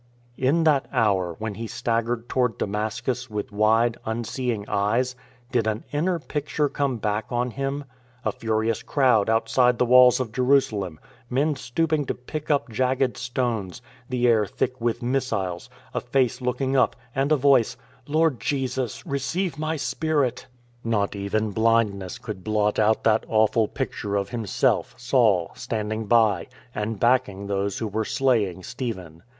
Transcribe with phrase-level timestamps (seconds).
[0.39, 5.15] In that hour when he staggered toward Damascus with wide, unseeing eyes,
[5.51, 7.83] did an inner picture come back on him?—
[8.25, 13.83] a furious crowd outside the walls of Jerusalem; men stooping to pick up jagged stones,
[14.09, 17.77] the air thick with missiles, a face looking up and a voice,"
[18.07, 20.47] Lord Jesus, receive my spirit."
[20.83, 24.95] Not even 82 IN TRAINING blindness could blot out that awful picture of him self,
[24.99, 29.21] Saul, standing by, and backing those who were slaying Stephen.